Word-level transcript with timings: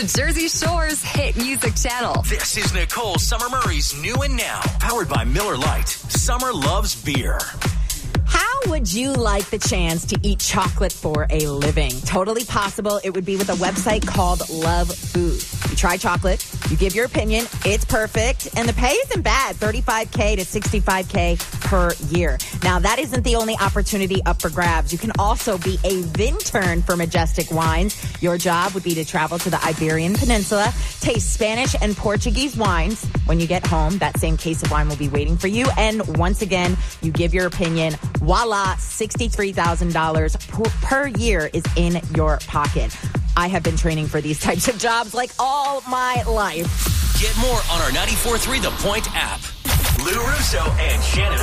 the 0.00 0.06
Jersey 0.18 0.48
Shore's 0.48 1.02
hit 1.02 1.36
music 1.36 1.74
channel. 1.74 2.22
This 2.22 2.56
is 2.56 2.72
Nicole 2.72 3.18
Summer 3.18 3.50
Murray's 3.50 3.94
New 4.00 4.14
and 4.22 4.34
Now, 4.34 4.62
powered 4.78 5.10
by 5.10 5.24
Miller 5.24 5.58
Lite. 5.58 5.88
Summer 5.88 6.54
loves 6.54 6.94
beer. 7.04 7.38
How 8.24 8.60
would 8.68 8.90
you 8.90 9.12
like 9.12 9.50
the 9.50 9.58
chance 9.58 10.06
to 10.06 10.18
eat 10.22 10.38
chocolate 10.38 10.92
for 10.92 11.26
a 11.28 11.40
living? 11.40 11.90
Totally 12.06 12.44
possible. 12.44 12.98
It 13.04 13.10
would 13.10 13.26
be 13.26 13.36
with 13.36 13.50
a 13.50 13.54
website 13.54 14.06
called 14.06 14.48
Love 14.48 14.90
Food. 14.90 15.44
You 15.68 15.76
try 15.76 15.98
chocolate, 15.98 16.40
you 16.70 16.76
give 16.76 16.94
your 16.94 17.06
opinion, 17.06 17.46
it's 17.64 17.84
perfect, 17.84 18.48
and 18.56 18.68
the 18.68 18.72
pay 18.72 18.92
isn't 18.92 19.22
bad 19.22 19.56
35K 19.56 20.36
to 20.36 20.42
65K 20.42 21.60
per 21.62 21.92
year. 22.16 22.38
Now, 22.62 22.78
that 22.78 22.98
isn't 22.98 23.24
the 23.24 23.36
only 23.36 23.56
opportunity 23.58 24.22
up 24.24 24.40
for 24.40 24.50
grabs. 24.50 24.92
You 24.92 24.98
can 24.98 25.12
also 25.18 25.58
be 25.58 25.78
a 25.84 26.02
Vintern 26.02 26.84
for 26.84 26.96
Majestic 26.96 27.50
Wines. 27.50 27.96
Your 28.22 28.38
job 28.38 28.72
would 28.74 28.84
be 28.84 28.94
to 28.94 29.04
travel 29.04 29.38
to 29.38 29.50
the 29.50 29.62
Iberian 29.64 30.14
Peninsula, 30.14 30.72
taste 31.00 31.32
Spanish 31.32 31.74
and 31.80 31.96
Portuguese 31.96 32.56
wines. 32.56 33.04
When 33.26 33.40
you 33.40 33.46
get 33.46 33.66
home, 33.66 33.98
that 33.98 34.18
same 34.18 34.36
case 34.36 34.62
of 34.62 34.70
wine 34.70 34.88
will 34.88 34.96
be 34.96 35.08
waiting 35.08 35.36
for 35.36 35.48
you. 35.48 35.66
And 35.76 36.18
once 36.18 36.42
again, 36.42 36.76
you 37.02 37.10
give 37.10 37.34
your 37.34 37.46
opinion. 37.46 37.94
Voila, 38.18 38.76
$63,000 38.76 40.82
per 40.82 41.08
year 41.08 41.50
is 41.52 41.64
in 41.76 42.00
your 42.14 42.38
pocket. 42.46 42.96
I 43.36 43.48
have 43.48 43.62
been 43.62 43.76
training 43.76 44.06
for 44.06 44.20
these 44.20 44.38
types 44.48 44.68
of 44.68 44.78
jobs 44.78 45.14
like 45.14 45.30
all 45.38 45.82
my 45.88 46.22
life. 46.24 46.66
Get 47.20 47.36
more 47.38 47.60
on 47.70 47.80
our 47.82 47.90
94.3 47.90 48.62
The 48.62 48.70
Point 48.82 49.08
app. 49.14 49.40
Lou 50.04 50.18
Russo 50.26 50.62
and 50.78 51.02
Shannon 51.02 51.40